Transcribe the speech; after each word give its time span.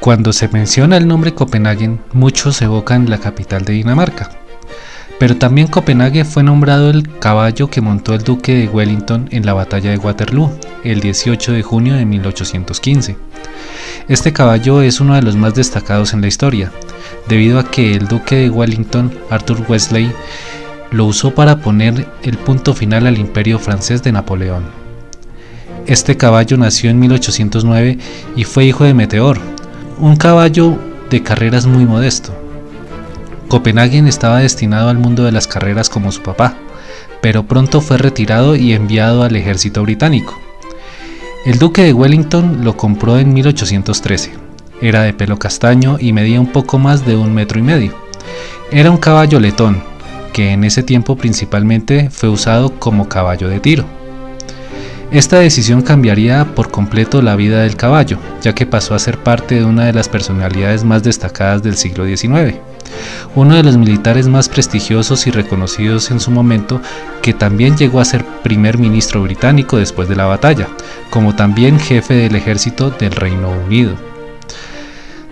Cuando 0.00 0.32
se 0.32 0.48
menciona 0.48 0.96
el 0.96 1.06
nombre 1.06 1.34
Copenhagen, 1.34 2.00
muchos 2.14 2.62
evocan 2.62 3.10
la 3.10 3.18
capital 3.18 3.66
de 3.66 3.74
Dinamarca. 3.74 4.30
Pero 5.18 5.36
también 5.36 5.66
Copenhague 5.66 6.24
fue 6.24 6.42
nombrado 6.42 6.88
el 6.88 7.18
caballo 7.18 7.68
que 7.68 7.82
montó 7.82 8.14
el 8.14 8.22
duque 8.22 8.54
de 8.54 8.68
Wellington 8.68 9.28
en 9.30 9.44
la 9.44 9.52
batalla 9.52 9.90
de 9.90 9.98
Waterloo, 9.98 10.50
el 10.84 11.00
18 11.00 11.52
de 11.52 11.62
junio 11.62 11.94
de 11.96 12.06
1815. 12.06 13.18
Este 14.08 14.32
caballo 14.32 14.80
es 14.80 15.00
uno 15.00 15.16
de 15.16 15.22
los 15.22 15.36
más 15.36 15.54
destacados 15.54 16.14
en 16.14 16.22
la 16.22 16.28
historia, 16.28 16.72
debido 17.28 17.58
a 17.58 17.70
que 17.70 17.92
el 17.92 18.08
duque 18.08 18.36
de 18.36 18.48
Wellington, 18.48 19.12
Arthur 19.28 19.66
Wesley, 19.68 20.10
lo 20.92 21.04
usó 21.04 21.34
para 21.34 21.58
poner 21.58 22.06
el 22.22 22.38
punto 22.38 22.72
final 22.72 23.06
al 23.06 23.18
imperio 23.18 23.58
francés 23.58 24.02
de 24.02 24.12
Napoleón. 24.12 24.64
Este 25.86 26.16
caballo 26.16 26.56
nació 26.56 26.88
en 26.88 26.98
1809 26.98 27.98
y 28.34 28.44
fue 28.44 28.64
hijo 28.64 28.84
de 28.84 28.94
Meteor, 28.94 29.49
un 30.00 30.16
caballo 30.16 30.78
de 31.10 31.22
carreras 31.22 31.66
muy 31.66 31.84
modesto. 31.84 32.34
Copenhagen 33.48 34.06
estaba 34.06 34.38
destinado 34.38 34.88
al 34.88 34.98
mundo 34.98 35.24
de 35.24 35.32
las 35.32 35.46
carreras 35.46 35.90
como 35.90 36.10
su 36.10 36.22
papá, 36.22 36.54
pero 37.20 37.42
pronto 37.42 37.82
fue 37.82 37.98
retirado 37.98 38.56
y 38.56 38.72
enviado 38.72 39.22
al 39.22 39.36
ejército 39.36 39.82
británico. 39.82 40.38
El 41.44 41.58
duque 41.58 41.82
de 41.82 41.92
Wellington 41.92 42.64
lo 42.64 42.76
compró 42.76 43.18
en 43.18 43.34
1813. 43.34 44.32
Era 44.80 45.02
de 45.02 45.12
pelo 45.12 45.38
castaño 45.38 45.98
y 46.00 46.14
medía 46.14 46.40
un 46.40 46.50
poco 46.50 46.78
más 46.78 47.04
de 47.04 47.16
un 47.16 47.34
metro 47.34 47.58
y 47.58 47.62
medio. 47.62 47.92
Era 48.70 48.90
un 48.90 48.96
caballo 48.96 49.38
letón, 49.38 49.82
que 50.32 50.52
en 50.52 50.64
ese 50.64 50.82
tiempo 50.82 51.16
principalmente 51.16 52.08
fue 52.08 52.30
usado 52.30 52.78
como 52.78 53.08
caballo 53.08 53.48
de 53.48 53.60
tiro. 53.60 53.99
Esta 55.12 55.40
decisión 55.40 55.82
cambiaría 55.82 56.54
por 56.54 56.70
completo 56.70 57.20
la 57.20 57.34
vida 57.34 57.62
del 57.62 57.74
caballo, 57.74 58.18
ya 58.42 58.54
que 58.54 58.64
pasó 58.64 58.94
a 58.94 58.98
ser 59.00 59.18
parte 59.18 59.56
de 59.56 59.64
una 59.64 59.86
de 59.86 59.92
las 59.92 60.08
personalidades 60.08 60.84
más 60.84 61.02
destacadas 61.02 61.64
del 61.64 61.76
siglo 61.76 62.06
XIX, 62.06 62.54
uno 63.34 63.56
de 63.56 63.64
los 63.64 63.76
militares 63.76 64.28
más 64.28 64.48
prestigiosos 64.48 65.26
y 65.26 65.32
reconocidos 65.32 66.12
en 66.12 66.20
su 66.20 66.30
momento, 66.30 66.80
que 67.22 67.34
también 67.34 67.76
llegó 67.76 67.98
a 67.98 68.04
ser 68.04 68.24
primer 68.44 68.78
ministro 68.78 69.20
británico 69.22 69.78
después 69.78 70.08
de 70.08 70.14
la 70.14 70.26
batalla, 70.26 70.68
como 71.10 71.34
también 71.34 71.80
jefe 71.80 72.14
del 72.14 72.36
ejército 72.36 72.90
del 72.90 73.10
Reino 73.10 73.50
Unido. 73.66 73.94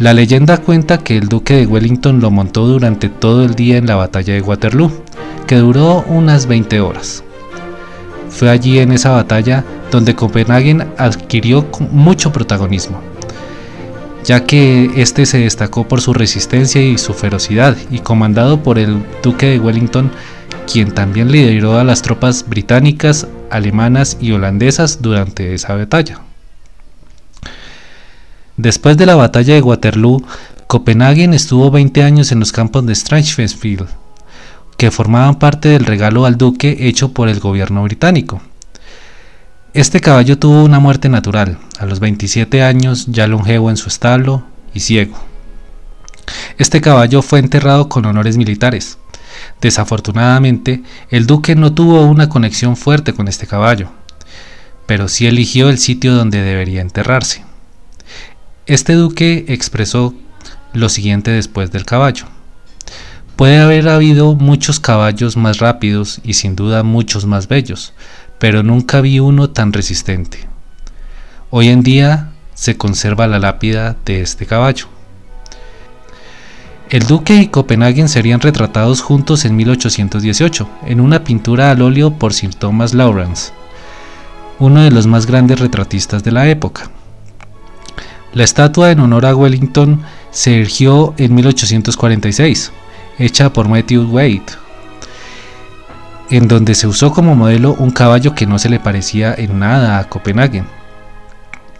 La 0.00 0.14
leyenda 0.14 0.58
cuenta 0.58 0.98
que 0.98 1.16
el 1.16 1.28
duque 1.28 1.54
de 1.54 1.66
Wellington 1.66 2.20
lo 2.20 2.32
montó 2.32 2.66
durante 2.66 3.08
todo 3.08 3.44
el 3.44 3.54
día 3.54 3.76
en 3.76 3.86
la 3.86 3.94
batalla 3.94 4.34
de 4.34 4.40
Waterloo, 4.40 4.90
que 5.46 5.56
duró 5.56 6.04
unas 6.08 6.46
20 6.46 6.80
horas. 6.80 7.22
Fue 8.40 8.48
allí 8.48 8.78
en 8.78 8.90
esa 8.90 9.10
batalla 9.10 9.66
donde 9.90 10.16
Copenhagen 10.16 10.94
adquirió 10.96 11.68
mucho 11.90 12.32
protagonismo, 12.32 13.02
ya 14.24 14.46
que 14.46 14.90
este 14.96 15.26
se 15.26 15.40
destacó 15.40 15.86
por 15.86 16.00
su 16.00 16.14
resistencia 16.14 16.80
y 16.80 16.96
su 16.96 17.12
ferocidad, 17.12 17.76
y 17.90 17.98
comandado 17.98 18.62
por 18.62 18.78
el 18.78 19.04
duque 19.22 19.44
de 19.44 19.60
Wellington, 19.60 20.10
quien 20.66 20.92
también 20.92 21.30
lideró 21.30 21.78
a 21.78 21.84
las 21.84 22.00
tropas 22.00 22.48
británicas, 22.48 23.26
alemanas 23.50 24.16
y 24.22 24.32
holandesas 24.32 25.02
durante 25.02 25.52
esa 25.52 25.74
batalla. 25.74 26.20
Después 28.56 28.96
de 28.96 29.04
la 29.04 29.16
batalla 29.16 29.52
de 29.52 29.60
Waterloo, 29.60 30.24
Copenhagen 30.66 31.34
estuvo 31.34 31.70
20 31.70 32.02
años 32.02 32.32
en 32.32 32.40
los 32.40 32.52
campos 32.52 32.86
de 32.86 32.94
Strangefield, 32.94 33.86
que 34.80 34.90
formaban 34.90 35.38
parte 35.38 35.68
del 35.68 35.84
regalo 35.84 36.24
al 36.24 36.38
duque 36.38 36.74
hecho 36.88 37.12
por 37.12 37.28
el 37.28 37.38
gobierno 37.38 37.82
británico. 37.82 38.40
Este 39.74 40.00
caballo 40.00 40.38
tuvo 40.38 40.64
una 40.64 40.78
muerte 40.80 41.10
natural, 41.10 41.58
a 41.78 41.84
los 41.84 42.00
27 42.00 42.62
años 42.62 43.04
ya 43.08 43.26
longevo 43.26 43.68
en 43.68 43.76
su 43.76 43.90
establo 43.90 44.42
y 44.72 44.80
ciego. 44.80 45.18
Este 46.56 46.80
caballo 46.80 47.20
fue 47.20 47.40
enterrado 47.40 47.90
con 47.90 48.06
honores 48.06 48.38
militares. 48.38 48.96
Desafortunadamente, 49.60 50.82
el 51.10 51.26
duque 51.26 51.54
no 51.56 51.74
tuvo 51.74 52.06
una 52.06 52.30
conexión 52.30 52.74
fuerte 52.74 53.12
con 53.12 53.28
este 53.28 53.46
caballo, 53.46 53.90
pero 54.86 55.08
sí 55.08 55.26
eligió 55.26 55.68
el 55.68 55.76
sitio 55.76 56.14
donde 56.14 56.40
debería 56.40 56.80
enterrarse. 56.80 57.44
Este 58.64 58.94
duque 58.94 59.44
expresó 59.48 60.14
lo 60.72 60.88
siguiente 60.88 61.30
después 61.30 61.70
del 61.70 61.84
caballo. 61.84 62.39
Puede 63.40 63.56
haber 63.56 63.88
habido 63.88 64.34
muchos 64.34 64.80
caballos 64.80 65.38
más 65.38 65.60
rápidos 65.60 66.20
y 66.22 66.34
sin 66.34 66.56
duda 66.56 66.82
muchos 66.82 67.24
más 67.24 67.48
bellos, 67.48 67.94
pero 68.38 68.62
nunca 68.62 69.00
vi 69.00 69.18
uno 69.18 69.48
tan 69.48 69.72
resistente. 69.72 70.46
Hoy 71.48 71.68
en 71.68 71.82
día 71.82 72.32
se 72.52 72.76
conserva 72.76 73.26
la 73.28 73.38
lápida 73.38 73.96
de 74.04 74.20
este 74.20 74.44
caballo. 74.44 74.88
El 76.90 77.06
duque 77.06 77.36
y 77.36 77.46
Copenhagen 77.46 78.10
serían 78.10 78.40
retratados 78.40 79.00
juntos 79.00 79.46
en 79.46 79.56
1818, 79.56 80.68
en 80.88 81.00
una 81.00 81.24
pintura 81.24 81.70
al 81.70 81.80
óleo 81.80 82.10
por 82.18 82.34
Sir 82.34 82.54
Thomas 82.54 82.92
Lawrence, 82.92 83.52
uno 84.58 84.82
de 84.82 84.90
los 84.90 85.06
más 85.06 85.24
grandes 85.24 85.60
retratistas 85.60 86.22
de 86.22 86.32
la 86.32 86.46
época. 86.50 86.90
La 88.34 88.44
estatua 88.44 88.90
en 88.90 89.00
honor 89.00 89.24
a 89.24 89.34
Wellington 89.34 90.02
se 90.30 90.56
erigió 90.56 91.14
en 91.16 91.34
1846 91.34 92.72
hecha 93.20 93.52
por 93.52 93.68
Matthew 93.68 94.10
Wade, 94.10 94.42
en 96.30 96.48
donde 96.48 96.74
se 96.74 96.86
usó 96.86 97.12
como 97.12 97.36
modelo 97.36 97.74
un 97.74 97.90
caballo 97.90 98.34
que 98.34 98.46
no 98.46 98.58
se 98.58 98.70
le 98.70 98.80
parecía 98.80 99.34
en 99.34 99.58
nada 99.58 99.98
a 99.98 100.08
Copenhagen. 100.08 100.66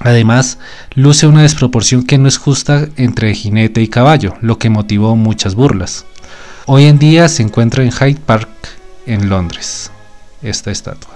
Además, 0.00 0.58
luce 0.94 1.26
una 1.26 1.42
desproporción 1.42 2.04
que 2.04 2.18
no 2.18 2.28
es 2.28 2.38
justa 2.38 2.86
entre 2.96 3.34
jinete 3.34 3.82
y 3.82 3.88
caballo, 3.88 4.34
lo 4.40 4.58
que 4.58 4.70
motivó 4.70 5.16
muchas 5.16 5.54
burlas. 5.54 6.06
Hoy 6.66 6.84
en 6.84 6.98
día 6.98 7.28
se 7.28 7.42
encuentra 7.42 7.84
en 7.84 7.92
Hyde 7.92 8.20
Park, 8.24 8.48
en 9.06 9.28
Londres, 9.28 9.90
esta 10.40 10.70
estatua. 10.70 11.14